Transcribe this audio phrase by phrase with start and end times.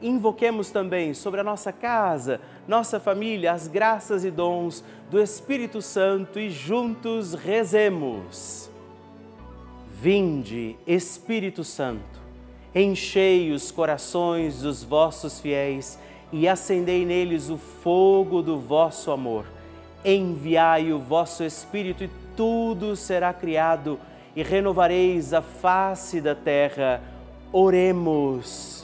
[0.00, 6.38] invoquemos também sobre a nossa casa, nossa família, as graças e dons do Espírito Santo
[6.38, 8.70] e juntos rezemos.
[10.00, 12.20] Vinde, Espírito Santo,
[12.74, 15.98] enchei os corações dos vossos fiéis
[16.32, 19.46] e acendei neles o fogo do vosso amor.
[20.04, 23.98] Enviai o vosso Espírito e tudo será criado
[24.36, 27.00] e renovareis a face da terra.
[27.52, 28.83] Oremos.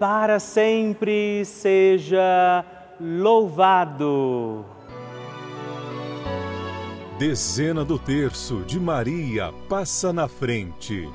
[0.00, 2.64] para sempre seja
[2.98, 4.64] louvado.
[7.18, 11.06] Dezena do terço de Maria passa na frente.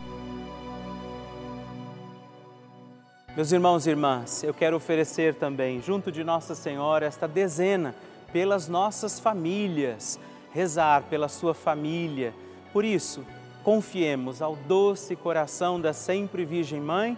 [3.36, 7.96] Meus irmãos e irmãs, eu quero oferecer também, junto de Nossa Senhora, esta dezena
[8.32, 10.20] pelas nossas famílias,
[10.54, 12.36] rezar pela sua família.
[12.72, 13.26] Por isso,
[13.64, 17.18] confiemos ao doce coração da sempre Virgem Mãe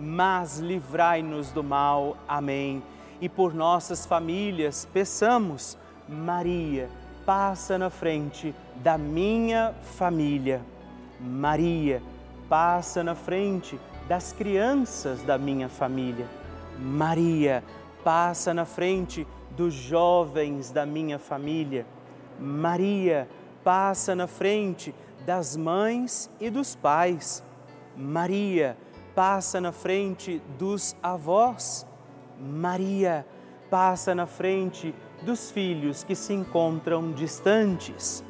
[0.00, 2.16] mas livrai-nos do mal.
[2.26, 2.82] Amém.
[3.20, 5.76] E por nossas famílias, peçamos,
[6.08, 6.88] Maria,
[7.26, 10.62] passa na frente da minha família.
[11.20, 12.02] Maria,
[12.48, 13.78] passa na frente
[14.08, 16.26] das crianças da minha família.
[16.78, 17.62] Maria,
[18.02, 21.84] passa na frente dos jovens da minha família.
[22.40, 23.28] Maria,
[23.62, 24.94] passa na frente
[25.26, 27.44] das mães e dos pais.
[27.94, 28.76] Maria,
[29.14, 31.86] passa na frente dos avós.
[32.38, 33.26] Maria,
[33.68, 38.24] passa na frente dos filhos que se encontram distantes.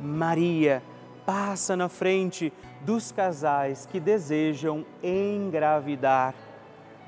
[0.00, 0.82] Maria,
[1.26, 6.34] passa na frente dos casais que desejam engravidar.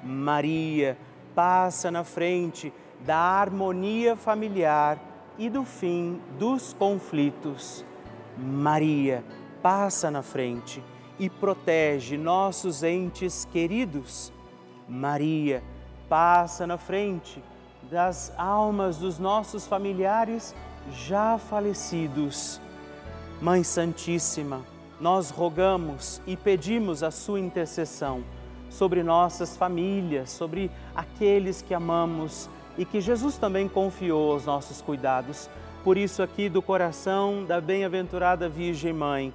[0.02, 0.98] Maria,
[1.34, 4.98] passa na frente da harmonia familiar
[5.38, 7.84] e do fim dos conflitos.
[8.36, 9.24] Maria,
[9.62, 10.82] passa na frente
[11.18, 14.32] e protege nossos entes queridos.
[14.88, 15.62] Maria,
[16.08, 17.42] passa na frente
[17.90, 20.54] das almas dos nossos familiares
[20.92, 22.60] já falecidos.
[23.40, 24.60] Mãe Santíssima,
[25.00, 28.22] nós rogamos e pedimos a sua intercessão
[28.70, 35.48] sobre nossas famílias, sobre aqueles que amamos e que Jesus também confiou aos nossos cuidados.
[35.84, 39.34] Por isso, aqui do coração da bem-aventurada Virgem Mãe,